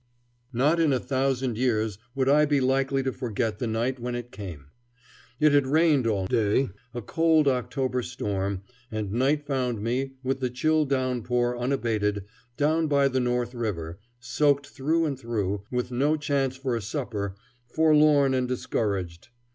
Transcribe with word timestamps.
Not 0.51 0.79
in 0.79 0.91
a 0.91 0.99
thousand 0.99 1.59
years 1.59 1.99
would 2.15 2.27
I 2.27 2.45
be 2.45 2.59
likely 2.59 3.03
to 3.03 3.13
forget 3.13 3.59
the 3.59 3.67
night 3.67 3.99
when 3.99 4.15
it 4.15 4.31
came. 4.31 4.71
It 5.39 5.51
had 5.51 5.67
rained 5.67 6.07
all 6.07 6.25
day, 6.25 6.69
a 6.91 7.03
cold 7.03 7.47
October 7.47 8.01
storm, 8.01 8.63
and 8.89 9.11
night 9.11 9.45
found 9.45 9.79
me, 9.79 10.13
with 10.23 10.39
the 10.39 10.49
chill 10.49 10.85
downpour 10.85 11.55
unabated, 11.55 12.25
down 12.57 12.87
by 12.87 13.09
the 13.09 13.19
North 13.19 13.53
River, 13.53 13.99
soaked 14.19 14.65
through 14.65 15.05
and 15.05 15.19
through, 15.19 15.65
with 15.69 15.91
no 15.91 16.17
chance 16.17 16.55
for 16.57 16.75
a 16.75 16.81
supper, 16.81 17.35
forlorn 17.67 18.33
and 18.33 18.47
discouraged. 18.47 19.27